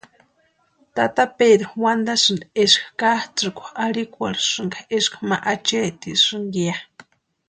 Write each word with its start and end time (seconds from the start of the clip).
Tata 0.95 1.25
Pedru 1.37 1.69
wantasïnti 1.83 2.45
eska 2.63 3.09
katsʼïkwa 3.21 3.67
arhikwekasïnka 3.85 4.79
eska 4.97 5.17
ma 5.29 5.37
acheetisïnka 5.51 6.59
ya. 6.67 6.75